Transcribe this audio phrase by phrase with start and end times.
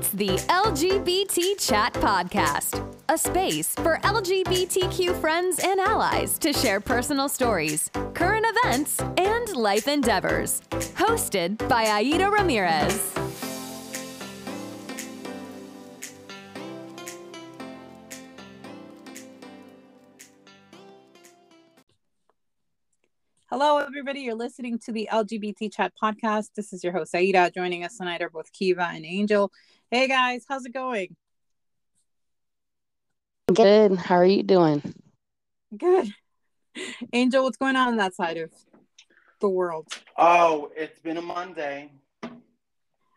[0.00, 7.28] It's the LGBT Chat Podcast, a space for LGBTQ friends and allies to share personal
[7.28, 10.62] stories, current events, and life endeavors.
[10.70, 13.12] Hosted by Aida Ramirez.
[23.50, 24.20] Hello, everybody.
[24.20, 26.50] You're listening to the LGBT Chat Podcast.
[26.56, 27.50] This is your host, Aida.
[27.54, 29.52] Joining us tonight are both Kiva and Angel.
[29.92, 31.16] Hey, guys, how's it going?
[33.52, 33.96] Good.
[33.96, 34.94] How are you doing?
[35.76, 36.14] Good.
[37.12, 38.52] Angel, what's going on on that side of
[39.40, 39.88] the world?
[40.16, 41.90] Oh, it's been a Monday.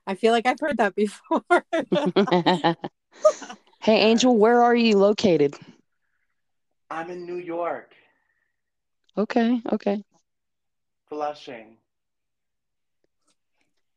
[0.07, 1.43] I feel like I've heard that before.
[3.81, 5.55] hey, Angel, where are you located?
[6.89, 7.93] I'm in New York,
[9.15, 10.03] Okay, okay.
[11.07, 11.77] Flushing.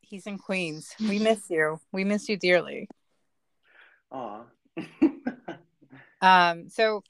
[0.09, 0.95] He's in Queens.
[1.01, 1.80] We miss you.
[1.92, 2.88] We miss you dearly.
[4.12, 4.42] Aw.
[6.22, 7.05] Um, so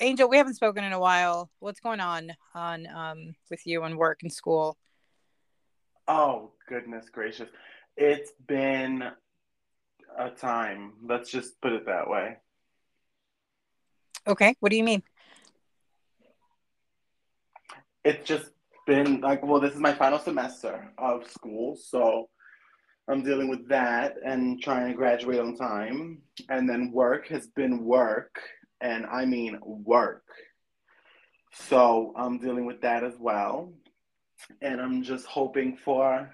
[0.00, 1.50] Angel, we haven't spoken in a while.
[1.58, 4.78] What's going on on um with you and work and school?
[6.10, 7.48] oh, goodness gracious.
[7.96, 9.04] It's been
[10.18, 10.94] a time.
[11.04, 12.36] Let's just put it that way.
[14.26, 15.02] Okay, what do you mean?
[18.04, 18.50] It's just
[18.90, 21.76] been like, well, this is my final semester of school.
[21.76, 22.28] So
[23.08, 26.22] I'm dealing with that and trying to graduate on time.
[26.48, 28.40] And then work has been work.
[28.80, 30.24] And I mean work.
[31.52, 33.72] So I'm dealing with that as well.
[34.60, 36.28] And I'm just hoping for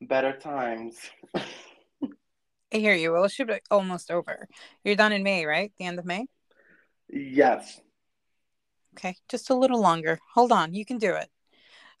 [0.00, 0.96] better times.
[1.36, 3.12] I hear you.
[3.12, 4.48] Well, it should be almost over.
[4.82, 5.72] You're done in May, right?
[5.78, 6.26] The end of May?
[7.08, 7.80] yes.
[8.98, 10.18] Okay, just a little longer.
[10.34, 11.28] Hold on, you can do it.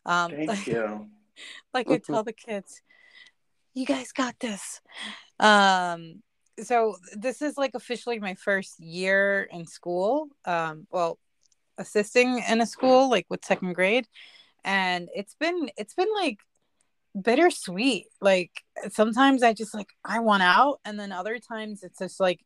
[0.06, 1.08] Um, Thank like, you.
[1.74, 2.80] like I tell the kids,
[3.74, 4.80] you guys got this.
[5.38, 6.22] Um,
[6.62, 10.28] so this is like officially my first year in school.
[10.46, 11.18] Um, well,
[11.76, 14.06] assisting in a school like with second grade,
[14.64, 16.38] and it's been it's been like
[17.20, 18.06] bittersweet.
[18.20, 22.40] Like sometimes I just like I want out, and then other times it's just like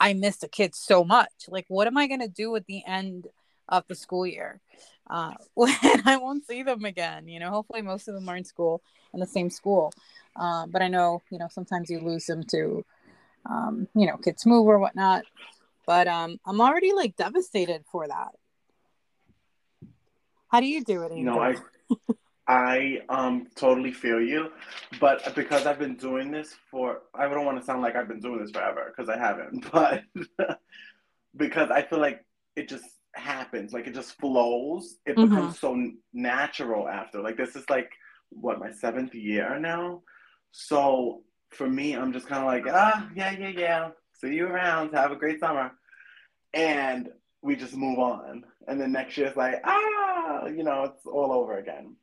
[0.00, 1.46] I miss the kids so much.
[1.48, 3.28] Like, what am I gonna do at the end
[3.68, 4.60] of the school year
[5.08, 5.72] uh, when
[6.04, 7.28] I won't see them again?
[7.28, 8.82] You know, hopefully most of them are in school
[9.12, 9.92] in the same school.
[10.36, 12.84] Um, but I know, you know, sometimes you lose them to,
[13.46, 15.24] um, you know, kids move or whatnot.
[15.86, 18.30] But um, I'm already like devastated for that.
[20.48, 21.12] How do you do it?
[21.12, 21.56] You know, I
[22.46, 24.52] I um totally feel you,
[25.00, 28.20] but because I've been doing this for I don't want to sound like I've been
[28.20, 30.04] doing this forever because I haven't, but
[31.36, 32.24] because I feel like
[32.56, 32.84] it just
[33.16, 34.98] happens, like it just flows.
[35.06, 35.28] It Mhm.
[35.30, 37.20] becomes so natural after.
[37.20, 37.90] Like this is like
[38.30, 40.02] what my seventh year now,
[40.50, 44.92] so for me, I'm just kind of like ah yeah yeah yeah, see you around,
[44.94, 45.72] have a great summer,
[46.52, 47.10] and
[47.42, 51.32] we just move on, and then next year it's like ah you know it's all
[51.32, 51.96] over again.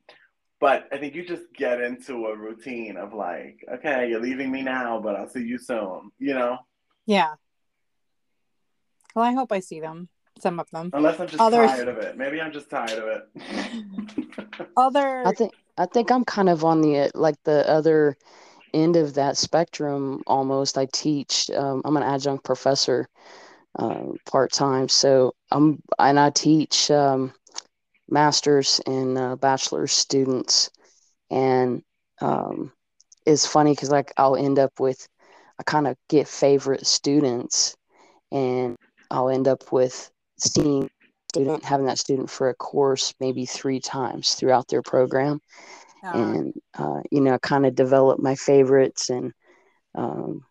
[0.60, 4.62] But I think you just get into a routine of like, okay, you're leaving me
[4.62, 6.60] now, but I'll see you soon, you know?
[7.08, 7.34] Yeah.
[9.16, 10.08] Well, I hope I see them.
[10.42, 10.90] Some of them.
[10.94, 12.18] Unless I'm just Others- tired of it.
[12.18, 14.68] Maybe I'm just tired of it.
[14.78, 15.28] Other.
[15.28, 18.18] I think I think I'm kind of on the uh, like the other
[18.74, 20.78] end of that spectrum almost.
[20.78, 21.50] I teach.
[21.52, 23.08] Um, I'm an adjunct professor
[23.78, 27.34] uh, part time, so I'm and I teach um,
[28.10, 30.70] masters and uh, bachelor's students,
[31.30, 31.84] and
[32.20, 32.72] um,
[33.26, 35.08] it's funny because like I'll end up with
[35.60, 37.76] I kind of get favorite students,
[38.32, 38.76] and
[39.10, 40.11] I'll end up with
[40.42, 40.90] seeing
[41.34, 45.40] student having that student for a course maybe three times throughout their program
[46.04, 49.32] uh, and uh, you know kind of develop my favorites and
[49.96, 50.44] um,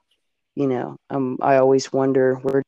[0.54, 2.62] you know um, i always wonder where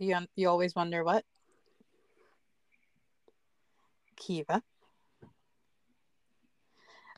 [0.00, 1.24] you you always wonder what.
[4.16, 4.62] Kiva.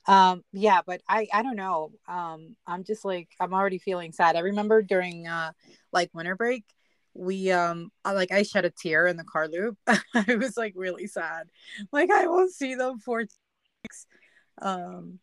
[0.06, 1.92] Um, yeah, but I I don't know.
[2.08, 4.36] Um, I'm just like I'm already feeling sad.
[4.36, 5.52] I remember during uh
[5.92, 6.64] like winter break,
[7.14, 9.78] we um like I shed a tear in the car loop.
[9.86, 11.48] I was like really sad.
[11.92, 13.18] Like I won't see them for
[13.84, 14.06] weeks.
[14.60, 15.18] Um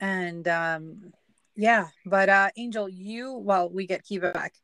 [0.00, 1.12] and um
[1.56, 4.54] yeah, but uh Angel, you well, we get Kiva back.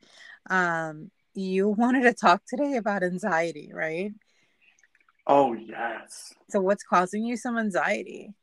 [0.51, 4.13] Um you wanted to talk today about anxiety, right?
[5.27, 6.33] oh, yes.
[6.51, 8.35] So what's causing you some anxiety?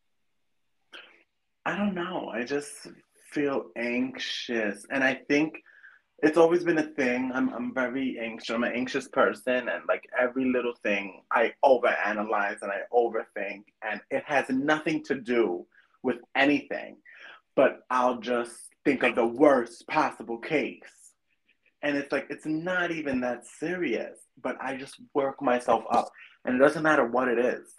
[1.66, 2.30] I don't know.
[2.34, 2.88] I just
[3.32, 4.86] feel anxious.
[4.92, 5.62] And I think
[6.24, 7.32] it's always been a thing.
[7.34, 8.52] I'm, I'm very anxious.
[8.52, 9.70] I'm an anxious person.
[9.70, 13.64] And like every little thing, I overanalyze and I overthink.
[13.82, 15.66] And it has nothing to do
[16.04, 16.98] with anything.
[17.56, 18.54] but I'll just
[18.84, 20.82] think of the worst possible case.
[21.82, 26.10] And it's like, it's not even that serious, but I just work myself up.
[26.44, 27.74] And it doesn't matter what it is.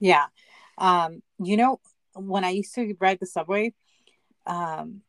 [0.00, 0.26] Yeah.
[0.78, 1.80] Um, you know,
[2.14, 3.74] when I used to ride the subway,
[4.46, 5.02] um,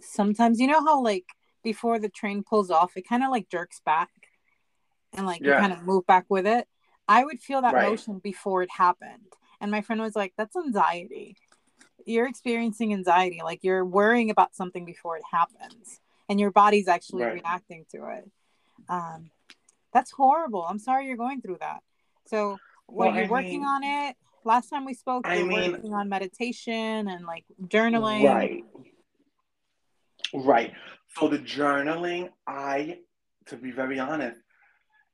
[0.00, 1.24] sometimes, you know how, like,
[1.62, 4.10] before the train pulls off, it kind of like jerks back
[5.12, 5.54] and like Yeah.
[5.54, 6.68] you kind of move back with it.
[7.08, 7.88] I would feel that Right.
[7.88, 9.32] motion before it happened.
[9.60, 11.36] And my friend was like, that's anxiety.
[12.04, 13.40] You're experiencing anxiety.
[13.42, 16.00] Like you're worrying about something before it happens.
[16.28, 17.34] And your body's actually Right.
[17.34, 18.30] reacting to it.
[18.88, 19.30] Um,
[19.92, 20.62] that's horrible.
[20.64, 21.82] I'm sorry you're going through that.
[22.26, 24.16] So were Well, you I working mean- on it?
[24.46, 28.22] Last time we spoke, I mean- working on meditation and like journaling.
[28.24, 28.64] Right.
[30.32, 30.72] Right.
[31.18, 32.98] So the journaling, I,
[33.46, 34.38] to be very honest,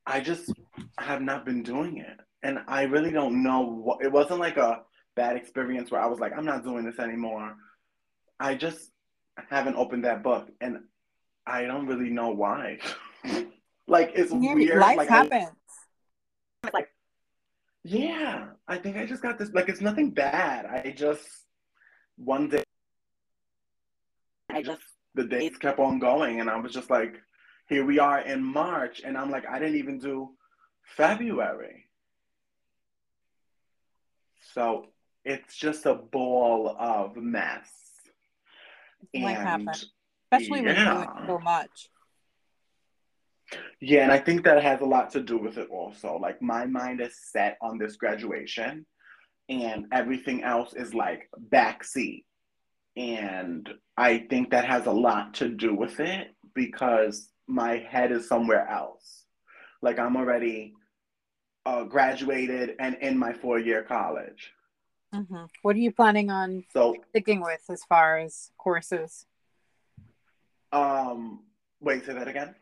[0.05, 0.53] I just
[0.99, 2.19] have not been doing it.
[2.43, 4.83] And I really don't know what, it wasn't like a
[5.15, 7.55] bad experience where I was like, I'm not doing this anymore.
[8.39, 8.91] I just
[9.49, 10.77] haven't opened that book and
[11.47, 12.77] I don't really know why.
[13.87, 14.77] like, it's Yeah, weird.
[14.79, 15.49] life like, I- happens.
[17.83, 19.51] Yeah, I think I just got this.
[19.53, 20.65] Like, it's nothing bad.
[20.65, 21.27] I just
[22.15, 22.63] one day,
[24.49, 24.81] I just
[25.15, 27.21] the days kept on going, and I was just like,
[27.67, 30.31] here we are in March, and I'm like, I didn't even do
[30.95, 31.85] February.
[34.53, 34.87] So
[35.25, 37.69] it's just a ball of mess.
[39.13, 39.69] Life And.
[40.31, 41.89] Especially when you're doing so much.
[43.81, 46.17] Yeah, and I think that has a lot to do with it also.
[46.17, 48.85] Like my mind is set on this graduation
[49.49, 52.23] and everything else is like backseat.
[52.95, 58.27] And I think that has a lot to do with it because my head is
[58.27, 59.25] somewhere else.
[59.81, 60.73] Like I'm already
[61.65, 64.51] uh, graduated and in my four year college.
[65.13, 69.25] hmm What are you planning on So, sticking with as far as courses?
[70.71, 71.43] um,
[71.79, 72.55] wait, say that again.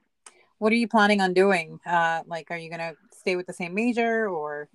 [0.61, 1.79] What are you planning on doing?
[1.87, 4.69] Uh, like, are you gonna stay with the same major or?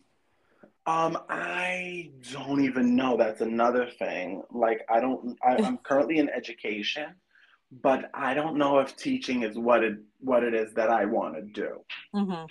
[0.85, 3.17] Um, I don't even know.
[3.17, 4.43] That's another thing.
[4.51, 5.39] Like, I don't.
[5.45, 7.15] I, I'm currently in education,
[7.71, 11.37] but I don't know if teaching is what it what it is that I want
[11.37, 11.85] to do.
[12.13, 12.47] hmm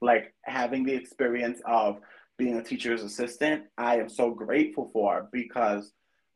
[0.00, 1.98] Like having the experience of
[2.38, 5.92] being a teacher's assistant, I am so grateful for because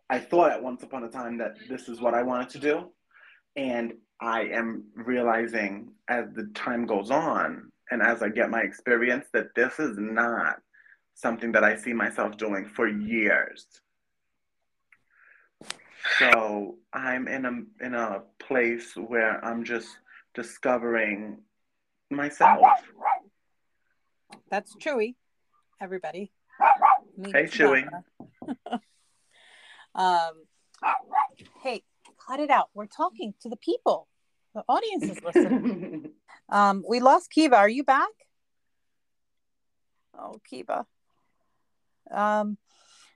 [0.08, 2.90] I thought at once upon a time that this is what I wanted to do,
[3.54, 9.26] and I am realizing as the time goes on and as I get my experience
[9.32, 10.56] that this is not
[11.14, 13.66] something that I see myself doing for years.
[16.18, 19.88] So I'm in a in a place where I'm just
[20.34, 21.38] discovering
[22.10, 22.60] myself.
[24.50, 25.14] That's Chewy.
[25.80, 26.32] Everybody.
[27.16, 27.88] Meet Hey, Chewy.
[29.92, 30.44] Um,
[32.30, 32.70] cut it out.
[32.74, 34.06] We're talking to the people.
[34.54, 36.10] The audience is listening.
[36.52, 37.54] Um, we lost Kiva.
[37.54, 38.08] Are you back?
[40.18, 40.84] Oh, Kiva.
[42.10, 42.58] Um,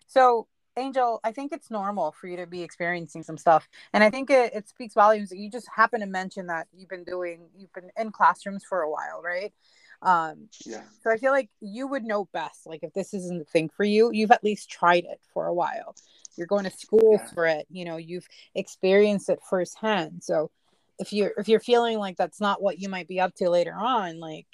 [0.06, 0.46] so
[0.76, 4.30] Angel, I think it's normal for you to be experiencing some stuff, and I think
[4.30, 7.72] it, it speaks volumes that you just happen to mention that you've been doing, you've
[7.72, 9.52] been in classrooms for a while, right?
[10.00, 10.82] Um, yeah.
[11.02, 12.66] so I feel like you would know best.
[12.66, 15.54] Like if this isn't the thing for you, you've at least tried it for a
[15.54, 15.96] while.
[16.36, 17.30] You're going to school Yeah.
[17.32, 17.66] for it.
[17.70, 20.22] You know, you've experienced it firsthand.
[20.22, 20.50] So
[20.98, 23.74] if you're if you're feeling like that's not what you might be up to later
[23.74, 24.46] on, like,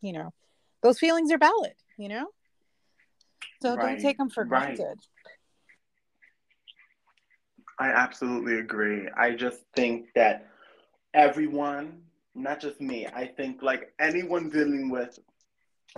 [0.00, 0.32] you know,
[0.82, 1.74] those feelings are valid.
[1.98, 2.26] You know,
[3.60, 4.76] so don't take them for right.
[4.76, 4.98] granted.
[7.78, 9.08] I absolutely agree.
[9.16, 10.48] I just think that
[11.14, 12.02] everyone,
[12.34, 15.18] not just me, I think like anyone dealing with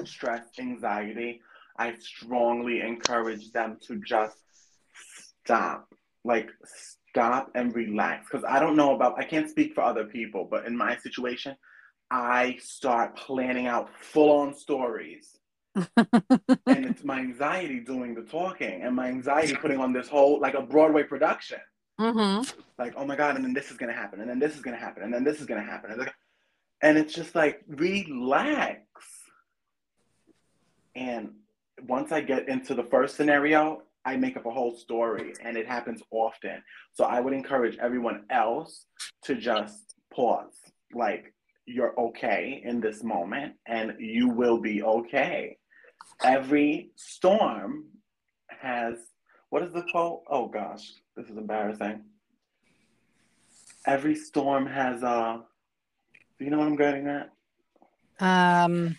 [0.04, 1.40] stress, anxiety,
[1.76, 4.38] I strongly encourage them to just
[5.44, 5.92] stop.
[6.24, 6.50] Like,
[7.10, 8.28] stop and relax.
[8.30, 11.56] Because I don't know about, I can't speak for other people, but in my situation,
[12.10, 15.38] I start planning out full on stories.
[15.76, 20.54] and it's my anxiety doing the talking and my anxiety putting on this whole like
[20.54, 21.58] a Broadway production.
[22.00, 22.58] Mm-hmm.
[22.78, 24.76] Like, oh my God, and then this is gonna happen, and then this is gonna
[24.76, 25.90] happen, and then this is gonna happen.
[25.90, 26.16] And it's like-
[26.82, 28.82] And it's just like relax.
[30.94, 31.30] And
[31.82, 35.66] once I get into the first scenario, I make up a whole story and it
[35.66, 36.62] happens often.
[36.92, 38.86] So I would encourage everyone else
[39.22, 40.58] to just pause.
[40.92, 41.32] Like,
[41.66, 45.56] you're okay in this moment and you will be okay.
[46.22, 47.84] Every storm
[48.48, 48.96] has,
[49.48, 50.22] what is the quote?
[50.28, 52.02] Oh gosh, this is embarrassing.
[53.86, 55.42] Every storm has a,
[56.38, 57.30] do you know what I'm getting at?
[58.20, 58.96] Um,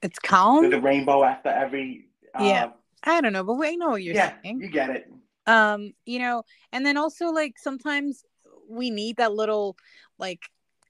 [0.00, 0.62] it's calm.
[0.62, 2.06] There's a rainbow after every,
[2.38, 2.70] uh, Yeah.
[3.04, 4.60] I don't know, but we know what you're yeah, saying.
[4.60, 5.10] you get it.
[5.46, 8.24] um you know and then also like sometimes
[8.68, 9.76] we need that little
[10.18, 10.40] like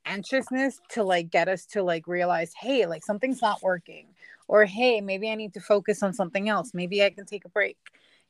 [0.05, 4.09] anxiousness to like get us to like realize hey like something's not working
[4.49, 7.49] or hey maybe i need to focus on something else maybe i can take a
[7.49, 7.79] break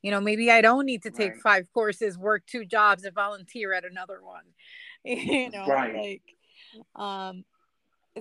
[0.03, 1.41] you know maybe i don't need to take Right.
[1.43, 4.45] five courses work two jobs and volunteer at another one
[5.05, 5.95] you know Right.
[5.97, 6.37] like
[6.95, 7.45] um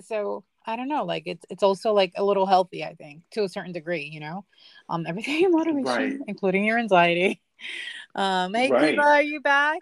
[0.04, 3.42] so i don't know like it's it's also like a little healthy i think to
[3.44, 4.44] a certain degree you know
[4.88, 6.18] um everything in moderation Right.
[6.26, 7.40] including your anxiety
[8.14, 8.90] um hey Right.
[8.90, 9.80] Kiva, are you back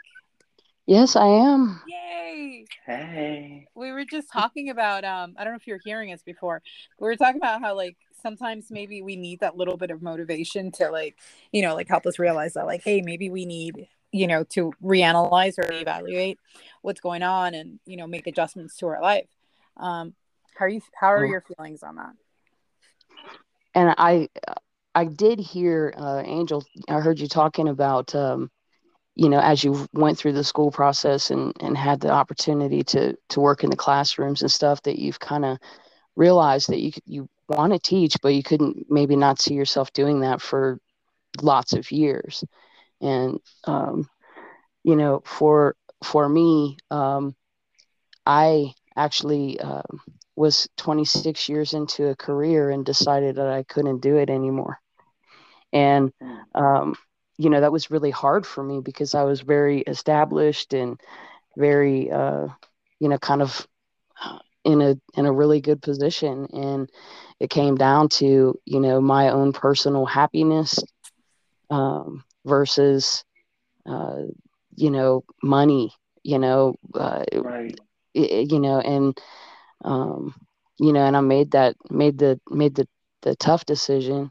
[0.86, 1.80] Yes, I am.
[1.86, 3.68] yay Hey.
[3.74, 6.62] we were just talking about um i don't know if you're hearing us before
[6.98, 10.70] we were talking about how like sometimes maybe we need that little bit of motivation
[10.72, 11.16] to like
[11.52, 14.72] you know like help us realize that like hey maybe we need you know to
[14.82, 16.38] reanalyze or evaluate
[16.82, 19.28] what's going on and you know make adjustments to our life
[19.76, 20.14] um
[20.60, 21.32] how are you how are Oh.
[21.32, 22.14] your feelings on that
[23.74, 24.28] And I
[24.94, 26.64] I did hear uh, Angel.
[26.88, 28.50] I heard you talking about um,
[29.16, 33.16] you know as you went through the school process and and had the opportunity to
[33.30, 35.58] to work in the classrooms and stuff that you've kind of
[36.16, 40.20] realized that you you want to teach, but you couldn't maybe not see yourself doing
[40.20, 40.78] that for
[41.42, 42.44] lots of years.
[43.00, 44.08] And um,
[44.84, 47.34] you know, for for me, um,
[48.26, 50.00] I actually um,
[50.36, 54.78] was 26 years into a career and decided that I couldn't do it anymore.
[55.72, 56.12] And
[56.54, 56.94] um,
[57.38, 61.00] you know, that was really hard for me because I was very established and
[61.56, 62.48] very, uh,
[63.00, 63.66] you know, kind of
[64.24, 66.46] uh, in a in a really good position.
[66.52, 66.88] And
[67.40, 70.78] it came down to you know my own personal happiness
[71.70, 73.24] um, versus
[73.88, 74.22] uh,
[74.76, 75.92] you know money.
[76.22, 77.78] You know, uh, Right.
[78.14, 79.18] you know and
[79.84, 80.34] um
[80.78, 82.86] you know and i made that made the made the
[83.22, 84.30] the tough decision.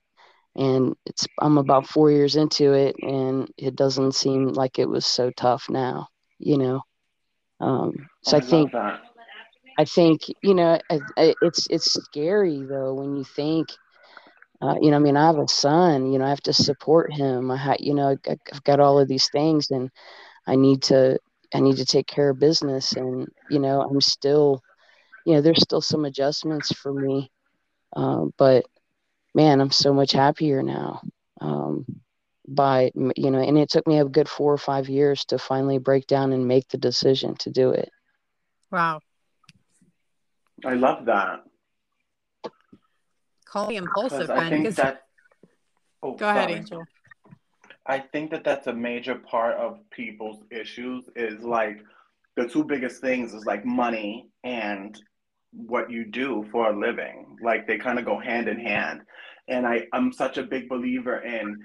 [0.55, 5.05] And it's i'm about four years into it and it doesn't seem like it was
[5.05, 6.07] so tough now
[6.39, 6.81] you know?
[7.59, 8.99] Um so i love think that.
[9.77, 13.69] i think you know I, I, it's it's scary though when you think
[14.61, 17.13] uh, you know i mean i have a son you know i have to support
[17.13, 17.51] him.
[17.51, 19.89] I ha- you know I- i've got all of these things and
[20.47, 21.17] i need to
[21.53, 22.93] i need to take care of business.
[22.93, 24.61] And you know i'm still
[25.25, 27.31] you know there's still some adjustments for me
[27.95, 28.65] um, but
[29.35, 31.01] man i'm so much happier now
[31.41, 31.85] um,
[32.47, 35.77] by you know and it took me a good four or five years to finally
[35.77, 37.89] break down and make the decision to do it
[38.71, 38.99] wow
[40.65, 41.45] I love that.
[43.45, 45.03] call me impulsive Because I then think 'cause- that.
[46.03, 46.88] Oh, go ahead angel
[47.85, 51.79] I think that that's a major part of people's issues is like
[52.35, 55.01] the two biggest things is like money and
[55.51, 57.37] what you do for a living.
[57.41, 59.01] Like they kind of go hand in hand.
[59.47, 61.59] And I, I'm such a big believer in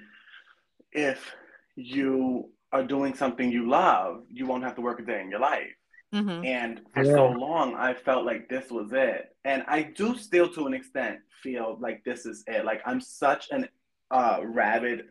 [0.92, 1.34] if
[1.76, 5.40] you are doing something you love, you won't have to work a day in your
[5.40, 5.70] life.
[6.12, 9.36] hmm And for so long, I felt like this was it.
[9.44, 12.64] And I do still, to an extent, feel like this is it.
[12.64, 13.68] Like I'm such an
[14.10, 15.06] uh, rabid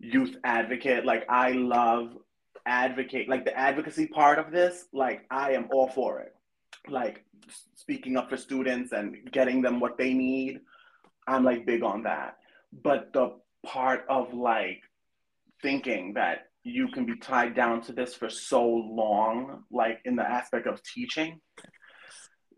[0.00, 1.04] youth advocate.
[1.04, 2.16] Like I love
[2.66, 4.86] advocate, like the advocacy part of this.
[4.92, 6.34] Like I am all for it.
[6.86, 7.24] Like
[7.74, 10.60] speaking up for students and getting them what they need.
[11.26, 12.36] I'm like big on that.
[12.72, 14.82] But the part of like
[15.62, 20.28] thinking that you can be tied down to this for so long, like in the
[20.28, 21.40] aspect of teaching,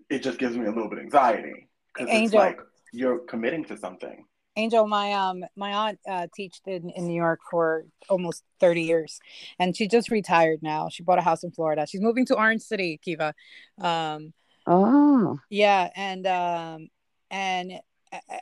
[0.08, 2.58] it just gives me a little bit of anxiety because it's like
[2.92, 4.24] you're committing to something.
[4.56, 9.20] Angel, my um my aunt uh teached in, in New York for almost 30 years
[9.58, 10.88] and she just retired now.
[10.88, 11.86] She bought a house in Florida.
[11.86, 13.34] She's moving to Orange City, Kiva.
[13.80, 14.32] Um
[14.66, 16.88] oh yeah, and um
[17.30, 17.72] and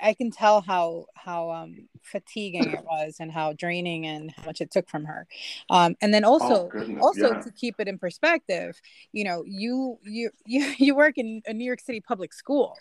[0.02, 4.60] I, can tell how how um fatiguing it was and how draining and how much
[4.60, 5.26] it took from her.
[5.68, 7.40] Um and then also oh also yeah.
[7.42, 8.80] to keep it in perspective
[9.12, 12.76] you know you you you you work in a new york city public school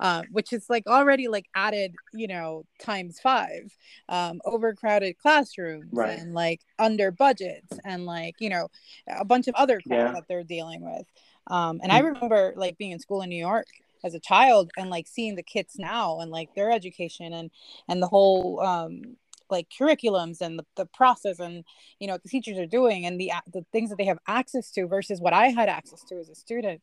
[0.00, 3.76] uh, which is like already like added you know times five
[4.08, 6.18] um overcrowded classrooms Right.
[6.18, 8.68] and like under budgets and like you know
[9.08, 10.12] a bunch of other crap Yeah.
[10.12, 11.06] that they're dealing with
[11.48, 13.66] um and i remember like being in school in new york
[14.04, 17.50] as a child and like seeing the kids now and like their education and
[17.88, 19.16] and the whole um
[19.50, 21.64] like curriculums and the, the process and
[21.98, 24.86] you know the teachers are doing and the the things that they have access to
[24.86, 26.80] versus what I had access to as a student,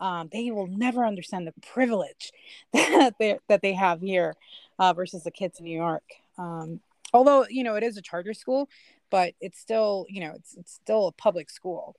[0.00, 2.32] um, they will never understand the privilege
[2.72, 4.34] that they that they have here
[4.78, 6.04] uh, versus the kids in New York.
[6.38, 6.80] Um,
[7.12, 8.68] although you know it is a charter school,
[9.10, 11.96] but it's still you know it's it's still a public school.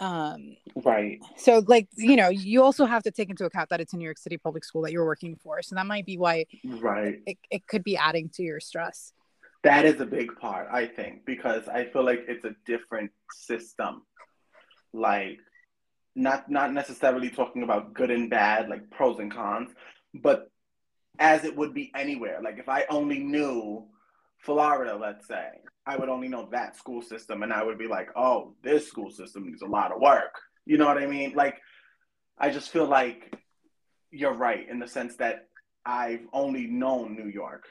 [0.00, 1.20] Um, Right.
[1.36, 4.04] so like you know you also have to take into account that it's a New
[4.04, 7.18] York City public school that you're working for, so that might be why Right.
[7.26, 9.12] it, it could be adding to your stress.
[9.62, 14.02] That is a big part, I think, because I feel like it's a different system.
[14.94, 15.38] Like
[16.16, 19.70] not not necessarily talking about good and bad, like pros and cons,
[20.14, 20.50] but
[21.18, 22.40] as it would be anywhere.
[22.42, 23.86] Like if I only knew
[24.42, 25.48] Florida, let's say,
[25.86, 29.10] I would only know that school system and I would be like, oh, this school
[29.10, 30.34] system needs a lot of work.
[30.66, 31.34] You know what I mean?
[31.34, 31.58] Like
[32.38, 33.34] I just feel like
[34.10, 35.48] you're right in the sense that
[35.84, 37.64] I've only known New York.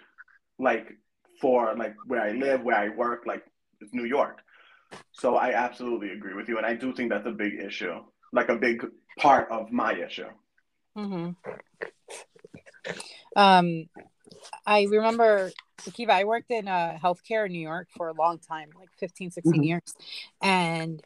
[0.57, 0.97] Like
[1.41, 3.43] for like where I live, where I work, like
[3.79, 4.39] it's New York.
[5.11, 6.57] So I absolutely agree with you.
[6.57, 7.99] And I do think that's a big issue
[8.31, 8.85] like a big
[9.17, 10.29] part of my issue.
[10.97, 11.31] Mm-hmm.
[13.35, 13.89] Um,
[14.65, 15.51] I remember
[15.93, 19.31] Kiva, I worked in uh, healthcare in New York for a long time, like 15,
[19.31, 19.63] 16 mm-hmm.
[19.63, 19.93] years.
[20.41, 21.01] And,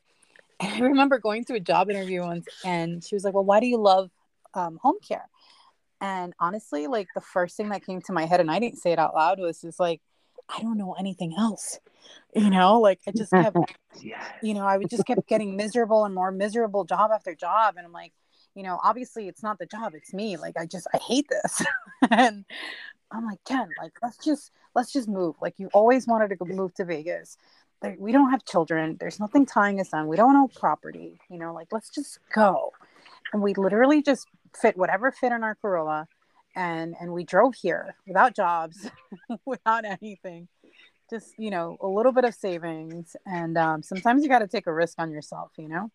[0.59, 3.59] and I remember going to a job interview once and she was like, Well, why
[3.59, 4.09] do you love
[4.53, 5.27] um, home care?
[6.01, 8.91] And honestly, like the first thing that came to my head, and I didn't say
[8.91, 10.01] it out loud, was just like,
[10.49, 11.79] I don't know anything else.
[12.35, 13.55] You know, like I just kept,
[14.01, 14.21] yes.
[14.41, 17.75] you know, I would just kept getting miserable and more miserable job after job.
[17.77, 18.11] And I'm like,
[18.55, 20.37] you know, obviously it's not the job, it's me.
[20.37, 21.63] Like I just I hate this.
[22.11, 22.45] and
[23.13, 25.35] I'm like, Ken, like let's just let's just move.
[25.41, 27.37] Like you always wanted to go move to Vegas.
[27.81, 28.95] Like, we don't have children.
[28.97, 30.07] There's nothing tying us on.
[30.07, 31.19] We don't own property.
[31.29, 32.71] You know, like let's just go.
[33.33, 36.07] And we literally just fit whatever fit in our Corolla
[36.55, 38.89] and and we drove here without jobs
[39.45, 40.47] without anything
[41.09, 44.67] just you know a little bit of savings and um, sometimes you got to take
[44.67, 45.89] a risk on yourself you know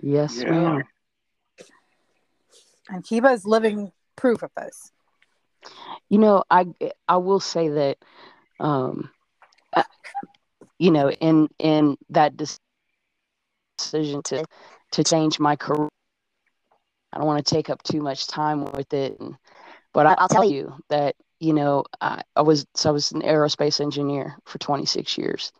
[0.00, 0.50] yes yeah.
[0.50, 0.82] ma'am
[2.88, 4.92] and kiva is living proof of this
[6.08, 6.66] you know i
[7.08, 7.98] i will say that
[8.60, 9.10] um
[9.74, 9.82] uh,
[10.78, 14.44] you know in in that decision to
[14.92, 15.88] to change my career
[17.12, 19.36] i don't want to take up too much time with it and
[19.92, 23.22] but I, will tell you that you know I, I was so I was an
[23.22, 25.52] aerospace engineer for 26 years,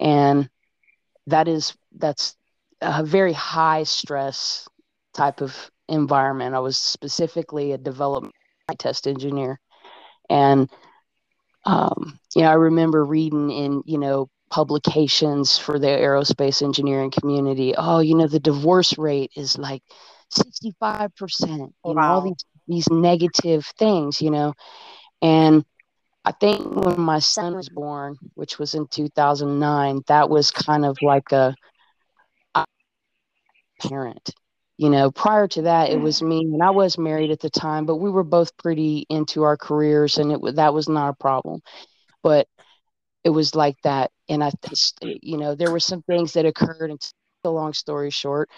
[0.00, 0.48] and
[1.26, 2.36] that is that's
[2.80, 4.66] a very high stress
[5.14, 6.54] type of environment.
[6.54, 8.34] I was specifically a development
[8.74, 9.60] test engineer,
[10.28, 10.68] and
[11.64, 17.74] um, you know I remember reading in you know publications for the aerospace engineering community.
[17.76, 19.82] Oh, you know the divorce rate is like
[20.30, 21.74] 65 percent.
[21.84, 21.92] You wow.
[21.94, 24.54] know all these these negative things, you know.
[25.22, 25.64] And
[26.24, 30.98] I think when my son was born, which was in 2009, that was kind of
[31.00, 31.54] like a,
[32.54, 32.64] a
[33.80, 34.30] parent.
[34.78, 37.84] You know, prior to that, it was me, and I was married at the time,
[37.84, 41.62] but we were both pretty into our careers, and it that was not a problem.
[42.22, 42.46] But
[43.24, 44.52] it was like that, and I,
[45.02, 46.90] you know, there were some things that occurred.
[46.90, 47.00] And
[47.44, 48.50] a long story short,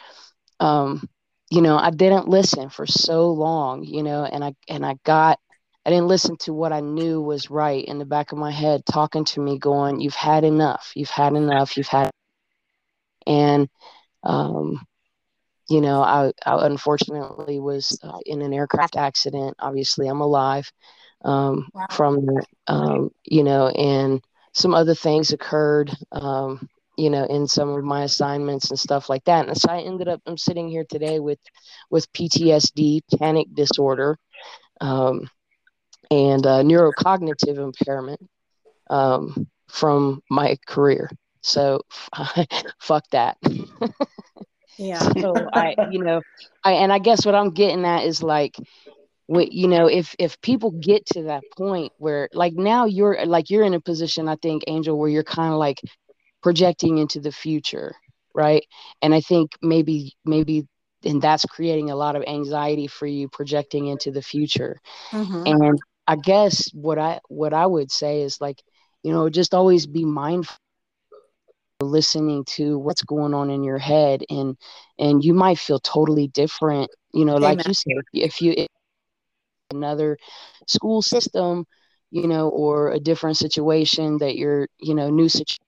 [0.61, 1.09] um,
[1.51, 5.39] you know, I didn't listen for so long, you know, and I and I got
[5.87, 8.85] I didn't listen to what I knew was right in the back of my head
[8.87, 12.11] talking to me going, You've had enough, you've had enough, you've had
[13.27, 13.69] and
[14.25, 14.81] um
[15.71, 19.55] you know, I, I unfortunately was uh, in an aircraft accident.
[19.61, 20.71] Obviously, I'm alive
[21.25, 21.87] um, wow.
[21.93, 24.21] from that, um, you know, and
[24.53, 25.93] some other things occurred.
[26.11, 29.49] Um, you know, in some of my assignments and stuff like that.
[29.49, 31.39] And so I ended up, I'm sitting here today with,
[31.89, 34.19] with PTSD, panic disorder,
[34.83, 35.31] um,
[36.11, 38.21] and uh, neurocognitive impairment
[38.91, 41.09] um, from my career.
[41.41, 41.81] So
[42.81, 43.39] fuck that.
[44.77, 44.99] yeah.
[44.99, 46.23] so I, you know,
[46.65, 48.57] I, and I guess what I'm getting at is like,
[49.31, 53.65] you know if if people get to that point where like now you're like you're
[53.65, 55.81] in a position i think angel where you're kind of like
[56.43, 57.95] projecting into the future
[58.35, 58.65] right
[59.03, 60.67] and i think maybe maybe
[61.05, 64.81] and that's creating a lot of anxiety for you projecting into the future
[65.13, 65.43] mm-hmm.
[65.47, 68.61] and i guess what i what i would say is like
[69.03, 70.57] you know just always be mindful
[71.81, 74.57] listening to what's going on in your head and
[74.99, 77.57] and you might feel totally different you know Amen.
[77.57, 78.67] like you said if you if
[79.71, 80.17] another
[80.67, 81.65] school system
[82.11, 85.59] you know or a different situation that you're you know new situation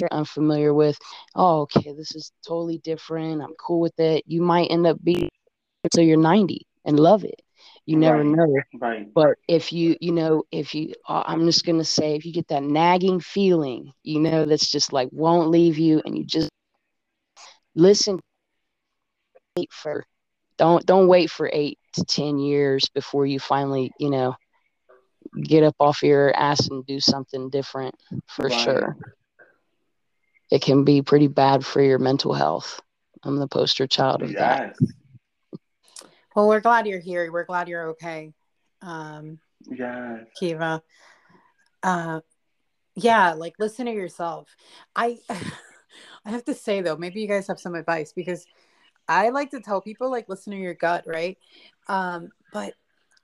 [0.00, 0.98] you're unfamiliar with,
[1.34, 3.42] oh, okay, this is totally different.
[3.42, 4.24] I'm cool with it.
[4.26, 5.30] You might end up being
[5.84, 7.40] until you're 90 and love it.
[7.86, 8.26] You never right.
[8.26, 8.56] know.
[8.74, 9.14] Right.
[9.14, 12.32] But if you, you know, if you, uh, I'm just going to say, if you
[12.32, 16.50] get that nagging feeling, you know, that's just like won't leave you and you just
[17.74, 18.18] listen
[19.56, 20.04] wait for
[20.56, 24.34] don't don't wait for eight to ten years before you finally you know
[25.42, 27.94] get up off your ass and do something different
[28.26, 28.60] for right.
[28.60, 28.96] sure
[30.50, 32.80] it can be pretty bad for your mental health.
[33.24, 34.76] I'm the poster child of yes.
[34.80, 34.88] that.
[36.36, 37.32] Well, we're glad you're here.
[37.32, 38.34] We're glad you're okay.
[38.82, 39.38] Um,
[39.70, 40.26] yes.
[40.38, 40.82] Kiva.
[41.82, 42.20] Uh,
[42.94, 44.54] yeah, like listen to yourself.
[44.94, 48.44] I I have to say though, maybe you guys have some advice because
[49.08, 51.38] I like to tell people like listen to your gut, right?
[51.88, 52.74] Um, but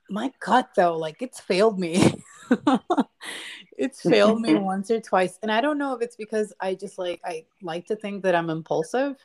[0.09, 2.15] my gut though, like it's failed me.
[3.77, 5.37] it's failed me once or twice.
[5.43, 8.33] And I don't know if it's because I just like I like to think that
[8.33, 9.23] I'm impulsive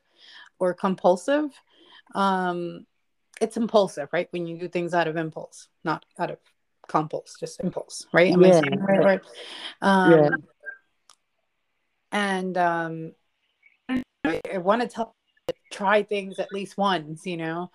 [0.59, 1.53] or compulsive.
[2.15, 2.85] Um
[3.41, 4.29] it's impulsive, right?
[4.31, 6.39] When you do things out of impulse, not out of
[6.89, 8.33] compulse, just impulse, right?
[8.33, 8.49] Am Yeah.
[8.49, 9.05] I saying right?
[9.05, 9.21] right?
[9.83, 10.31] Um, Yeah.
[12.11, 13.13] And um,
[14.25, 15.15] I, I want to tell
[15.71, 17.71] try things at least once, you know.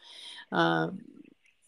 [0.52, 1.02] Um,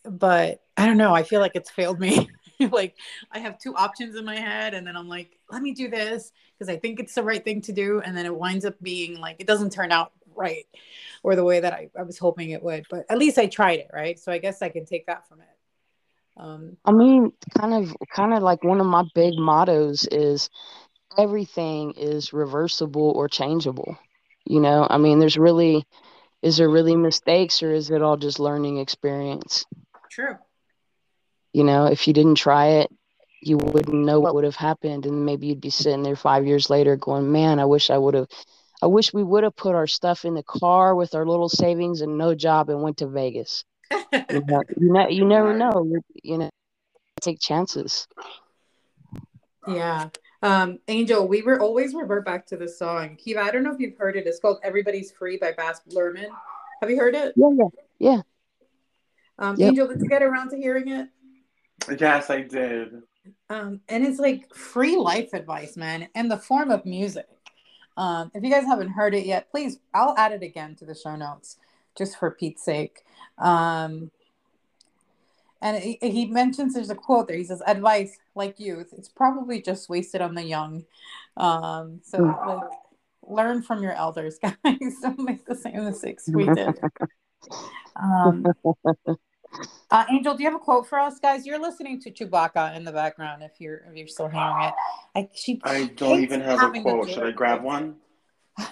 [0.03, 1.13] but I don't know.
[1.13, 2.29] I feel like it's failed me.
[2.71, 2.95] like
[3.31, 6.31] I have two options in my head, and then I'm like, let me do this
[6.57, 9.19] because I think it's the right thing to do, and then it winds up being
[9.19, 10.65] like it doesn't turn out right
[11.23, 12.85] or the way that I, I was hoping it would.
[12.89, 14.19] But at least I tried it, right?
[14.19, 15.47] So I guess I can take that from it.
[16.37, 20.49] Um, I mean, kind of, kind of like one of my big mottos is
[21.17, 23.97] everything is reversible or changeable.
[24.45, 25.85] You know, I mean, there's really,
[26.41, 29.65] is there really mistakes or is it all just learning experience?
[30.15, 30.37] true.
[31.53, 32.91] You know, if you didn't try it,
[33.41, 35.05] you wouldn't know what would have happened.
[35.05, 38.13] And maybe you'd be sitting there five years later going, man, I wish I would
[38.13, 38.27] have,
[38.85, 42.01] I wish we would have put our stuff in the car with our little savings
[42.01, 43.65] and no job and went to Vegas.
[43.91, 45.71] You know, you, know, you never know.
[45.83, 46.51] You, you know,
[47.19, 48.07] take chances.
[49.67, 50.09] Yeah.
[50.43, 53.15] Um, Angel, we were always revert back to the song.
[53.15, 54.27] Kiva, I don't know if you've heard it.
[54.27, 56.29] It's called Everybody's Free by Baz Luhrmann.
[56.79, 57.33] Have you heard it?
[57.35, 57.49] Yeah,
[57.97, 58.21] yeah.
[59.39, 59.69] Um, Yep.
[59.69, 61.09] Angel, did you get around to hearing it?
[61.99, 63.01] Yes, I did.
[63.49, 67.25] Um, and it's like free life advice, man, in the form of music.
[67.97, 70.95] Um, if you guys haven't heard it yet, please, I'll add it again to the
[70.95, 71.57] show notes
[71.97, 73.03] just for Pete's sake.
[73.37, 74.11] Um,
[75.61, 77.37] and he, he mentions there's a quote there.
[77.37, 80.85] He says, "Advice like youth, it's probably just wasted on the young."
[81.37, 82.69] Um, so like,
[83.27, 84.53] learn from your elders, guys.
[85.01, 86.79] Don't make the same mistakes we did.
[87.97, 88.45] Um,
[89.91, 91.45] uh, Angel, do you have a quote for us, guys?
[91.45, 93.43] You're listening to Chewbacca in the background.
[93.43, 94.73] If you're if you're still hearing it,
[95.15, 97.09] I she I don't even have a quote.
[97.09, 97.97] Should I grab one?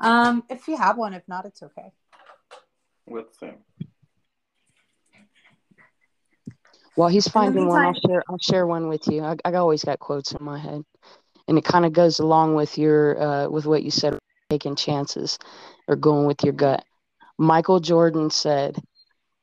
[0.00, 1.90] Um, if you have one, if not, it's okay.
[3.08, 3.50] Let's see.
[6.94, 8.22] While he's finding one, I'll share.
[8.28, 9.22] I'll share one with you.
[9.22, 10.82] I, I always got quotes in my head,
[11.48, 14.18] and it kind of goes along with your uh, with what you said,
[14.50, 15.38] taking chances
[15.88, 16.84] or going with your gut.
[17.38, 18.76] Michael Jordan said,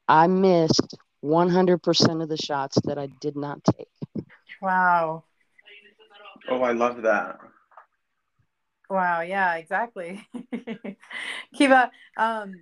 [0.07, 3.89] "I missed 100% of the shots that I did not take."
[4.61, 5.23] Wow.
[6.49, 7.39] Oh, I love that.
[8.89, 9.21] Wow.
[9.21, 9.55] Yeah.
[9.55, 10.27] Exactly.
[11.55, 12.53] Kiva, um,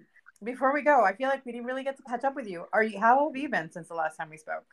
[0.44, 2.66] before we go, I feel like we didn't really get to catch up with you.
[2.74, 3.00] Are you?
[3.00, 4.66] How have you been since the last time we spoke?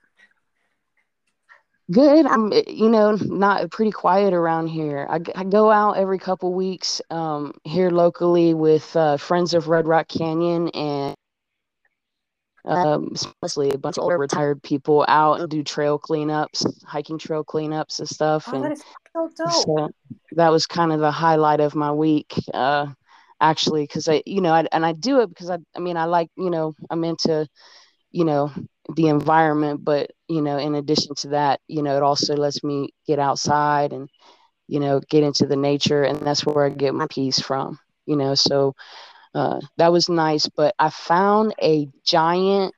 [1.90, 2.26] Good.
[2.26, 5.08] I'm, you know, not pretty quiet around here.
[5.10, 10.06] I go out every couple weeks um, here locally with uh, Friends of Red Rock
[10.06, 11.16] Canyon and
[12.64, 17.44] um, mostly a bunch of older retired people out and do trail cleanups, hiking trail
[17.44, 18.48] cleanups and stuff.
[18.48, 19.66] Oh, that and is so dope.
[19.66, 19.90] so
[20.32, 22.86] that was kind of the highlight of my week, uh,
[23.40, 26.04] actually, because I, you know, I, and I do it because I, I mean, I
[26.04, 27.46] like, you know, I'm into,
[28.12, 28.50] you know,
[28.94, 32.90] the environment, but you know, in addition to that, you know, it also lets me
[33.06, 34.08] get outside and,
[34.68, 38.16] you know, get into the nature, and that's where I get my peace from, you
[38.16, 38.34] know.
[38.34, 38.74] So
[39.34, 42.74] uh, that was nice, but I found a giant.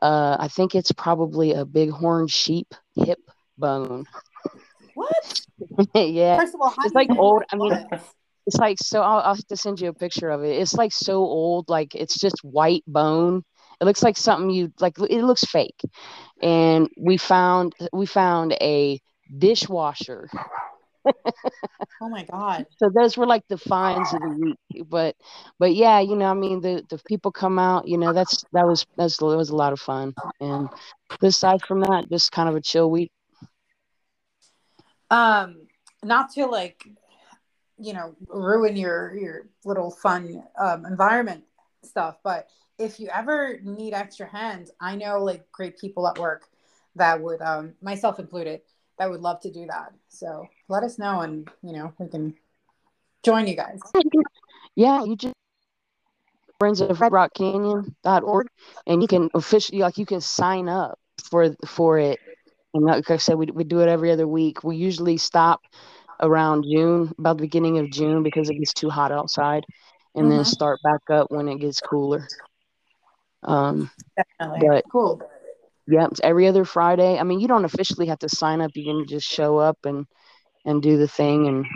[0.00, 3.18] Uh, I think it's probably a bighorn sheep hip
[3.56, 4.06] bone.
[4.94, 5.40] What?
[5.94, 7.88] yeah, First of all, how It's like old- I mean,
[8.46, 9.02] it's like so.
[9.02, 10.58] I'll, I'll have to send you a picture of it.
[10.60, 13.44] It's like so old, like it's just white bone.
[13.80, 14.98] It looks like something you like.
[14.98, 15.80] It looks fake.
[16.40, 19.00] And we found we found a
[19.36, 20.28] dishwasher.
[22.00, 22.66] Oh my god.
[22.78, 24.84] So those were like the finds of the week.
[24.88, 25.16] But
[25.58, 27.88] but yeah, you know, I mean, the the people come out.
[27.88, 30.14] You know, that's that was that's that was a lot of fun.
[30.40, 30.68] And
[31.22, 33.10] aside from that, just kind of a chill week.
[35.10, 35.66] um
[36.04, 36.86] not to like
[37.78, 41.44] you know ruin your your little fun um, environment
[41.82, 46.48] stuff but if you ever need extra hands i know like great people at work
[46.96, 48.60] that would um myself included
[48.98, 52.34] that would love to do that so let us know and you know we can
[53.24, 53.80] join you guys
[54.76, 55.34] Yeah, you just
[56.60, 58.46] friends of Red Rock Canyon.org
[58.86, 60.98] and you can officially like you can sign up
[61.30, 62.18] for for it.
[62.74, 64.62] And like I said, we we do it every other week.
[64.62, 65.60] We usually stop
[66.20, 69.64] around June, about the beginning of June because it gets too hot outside,
[70.14, 70.46] and then Mhm.
[70.46, 72.26] start back up when it gets cooler.
[73.42, 75.22] Um, definitely But- cool
[75.88, 77.18] yeah, it's every other Friday.
[77.18, 78.72] I mean, you don't officially have to sign up.
[78.76, 80.06] You can just show up and
[80.64, 81.66] and do the thing and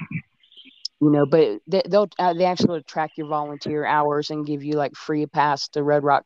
[1.00, 4.74] you know but they, they'll uh, they actually track your volunteer hours and give you
[4.74, 6.24] like free pass to red rock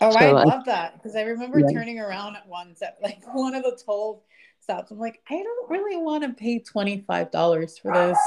[0.00, 1.70] Oh, I So, uh, love that because I remember Yeah.
[1.72, 4.24] turning around at once at like one of the toll
[4.60, 4.90] stops.
[4.90, 8.18] I'm like, I don't really want to pay twenty five dollars for this,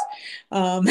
[0.51, 0.87] um,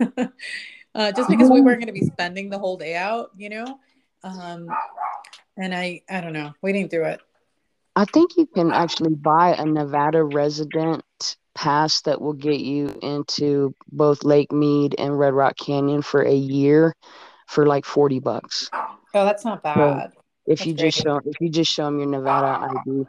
[0.94, 3.78] uh, just because we weren't going to be spending the whole day out, you know.
[4.22, 4.68] Um,
[5.60, 7.20] and I, I don't know, we didn't do it.
[7.94, 11.04] I think you can actually buy a Nevada resident
[11.54, 16.34] pass that will get you into both Lake Mead and Red Rock Canyon for a
[16.34, 16.94] year
[17.46, 18.70] for like 40 bucks.
[18.72, 20.12] Oh, that's not bad.
[20.46, 21.06] If That's you just great.
[21.06, 23.04] show if you just show them your Nevada ID.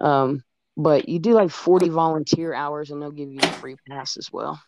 [0.00, 0.42] Um,
[0.76, 4.32] but you do like 40 volunteer hours and they'll give you a free pass as
[4.32, 4.60] well.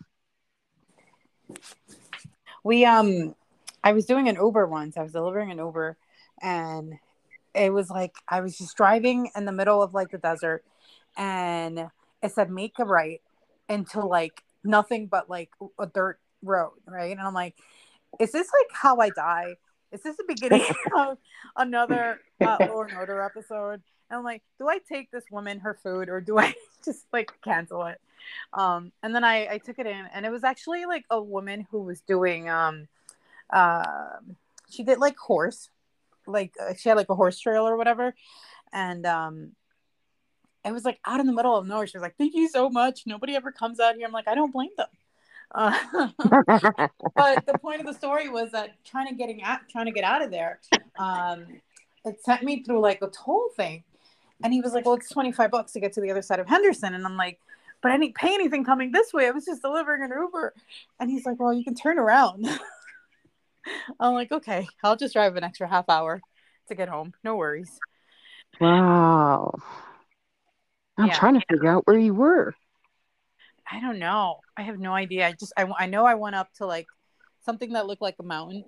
[2.62, 3.34] We um
[3.82, 4.96] I was doing an Uber once.
[4.96, 5.96] I was delivering an Uber
[6.40, 6.94] and
[7.54, 10.64] it was like I was just driving in the middle of like the desert
[11.16, 11.90] and
[12.22, 13.20] it said make a right
[13.68, 17.12] into like nothing but like a dirt road, right?
[17.12, 17.54] And I'm like,
[18.18, 19.56] is this like how I die?
[19.92, 21.18] Is this the beginning of
[21.56, 23.82] another uh, Law and Order episode?
[24.10, 27.32] And I'm like, do I take this woman her food or do I just like
[27.42, 28.00] cancel it?
[28.52, 31.66] Um, and then I, I took it in, and it was actually like a woman
[31.70, 32.88] who was doing, um,
[33.50, 34.16] uh,
[34.70, 35.68] she did like horse,
[36.26, 38.14] like uh, she had like a horse trail or whatever,
[38.72, 39.52] and um,
[40.64, 41.86] it was like out in the middle of nowhere.
[41.86, 43.02] She was like, "Thank you so much.
[43.06, 44.88] Nobody ever comes out here." I'm like, I don't blame them.
[45.54, 45.78] Uh,
[47.14, 50.04] but the point of the story was that trying to getting out, trying to get
[50.04, 50.60] out of there,
[50.98, 51.46] um,
[52.04, 53.84] it sent me through like a toll thing,
[54.42, 56.40] and he was like, "Well, it's twenty five bucks to get to the other side
[56.40, 57.38] of Henderson," and I'm like,
[57.82, 59.26] "But I didn't pay anything coming this way.
[59.26, 60.54] I was just delivering an Uber,"
[60.98, 62.48] and he's like, "Well, you can turn around."
[64.00, 66.20] I'm like, "Okay, I'll just drive an extra half hour
[66.68, 67.12] to get home.
[67.22, 67.80] No worries."
[68.60, 69.54] wow.
[70.98, 71.18] I'm Yeah.
[71.18, 72.54] trying to figure out where you were.
[73.70, 74.40] I don't know.
[74.56, 75.26] I have no idea.
[75.26, 76.86] I just I, I know I went up to like
[77.44, 78.64] something that looked like a mountain,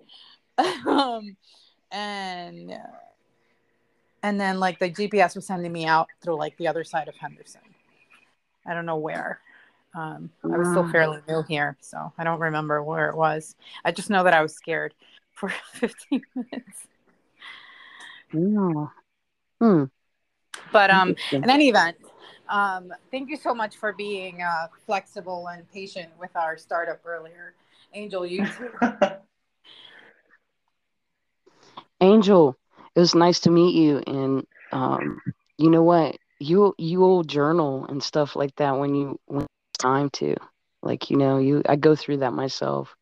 [0.87, 1.37] um,
[1.91, 2.73] and
[4.23, 7.15] and then like the GPS was sending me out through like the other side of
[7.17, 7.61] Henderson.
[8.67, 9.41] I don't know where.
[9.97, 13.57] Um, I was still fairly new here, so I don't remember where it was.
[13.83, 14.93] I just know that I was scared
[15.33, 16.87] for 15 minutes.
[18.33, 18.87] Yeah.
[19.61, 19.85] Hmm.
[20.71, 21.97] But um, in any event,
[22.51, 27.55] um, thank you so much for being uh, flexible and patient with our startup earlier.
[27.95, 28.71] Angel, you too.
[32.03, 32.57] Angel,
[32.95, 34.03] it was nice to meet you.
[34.07, 35.21] And um,
[35.57, 36.19] you know what?
[36.39, 39.46] You you will journal and stuff like that when you when it's
[39.77, 40.35] time to.
[40.83, 42.95] Like you know, you I go through that myself.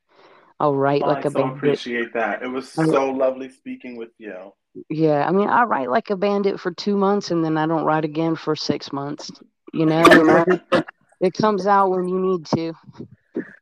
[0.60, 1.56] I'll write Oh, like I a so bandit.
[1.56, 2.42] appreciate that.
[2.42, 4.52] It was so lovely speaking with you.
[4.88, 7.84] Yeah, I mean, I write like a bandit for two months and then I don't
[7.84, 9.30] write again for six months.
[9.72, 10.84] You know, And it,
[11.20, 12.72] it comes out when you need to,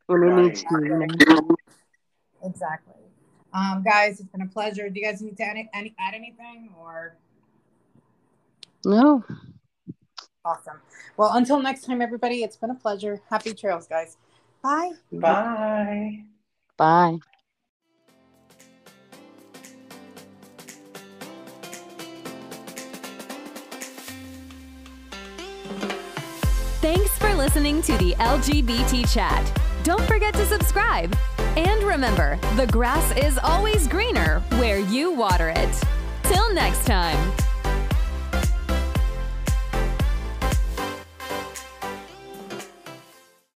[0.07, 0.69] when it needs to.
[0.71, 1.57] You know?
[2.45, 2.95] Exactly.
[3.55, 4.89] Um, guys, it's been a pleasure.
[4.89, 7.17] Do you guys need to add, any, add anything or
[8.85, 9.25] No,
[10.45, 10.81] awesome?
[11.17, 13.21] Well, until next time, everybody, it's been a pleasure.
[13.31, 14.17] Happy trails, guys.
[14.63, 14.93] Bye.
[15.13, 16.25] Bye.
[16.77, 17.19] bye.
[26.81, 29.61] Thanks for listening to the LGBT Chat.
[29.85, 31.17] Don't forget to subscribe.
[31.57, 35.83] And remember, the grass is always greener where you water it.
[36.25, 37.52] Till next time.